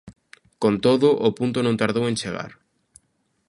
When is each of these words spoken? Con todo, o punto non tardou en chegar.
Con 0.61 0.73
todo, 0.85 1.07
o 1.27 1.29
punto 1.37 1.59
non 1.63 1.79
tardou 1.81 2.03
en 2.07 2.15
chegar. 2.21 2.51